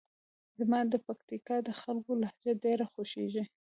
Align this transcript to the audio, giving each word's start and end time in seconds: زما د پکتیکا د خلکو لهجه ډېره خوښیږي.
زما 0.59 0.79
د 0.91 0.95
پکتیکا 1.05 1.55
د 1.67 1.69
خلکو 1.81 2.11
لهجه 2.21 2.51
ډېره 2.63 2.85
خوښیږي. 2.91 3.43